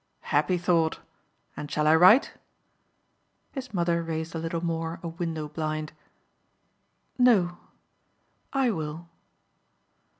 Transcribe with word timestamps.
"Happy 0.33 0.57
thought! 0.57 0.99
And 1.55 1.69
shall 1.69 1.85
I 1.85 1.95
write?" 1.95 2.33
His 3.51 3.71
mother 3.71 4.01
raised 4.01 4.33
a 4.33 4.39
little 4.39 4.65
more 4.65 4.99
a 5.03 5.07
window 5.09 5.47
blind. 5.47 5.93
"No 7.19 7.57
I 8.51 8.71
will." 8.71 9.07